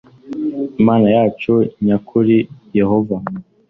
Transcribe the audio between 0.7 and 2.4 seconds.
imana yacu nya kuri